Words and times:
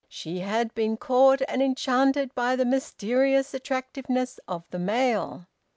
She 0.09 0.39
had 0.39 0.73
been 0.73 0.97
caught 0.97 1.43
and 1.47 1.61
enchanted 1.61 2.33
by 2.33 2.55
the 2.55 2.65
mysterious 2.65 3.53
attractiveness 3.53 4.39
of 4.47 4.63
the 4.71 4.79
male. 4.79 5.45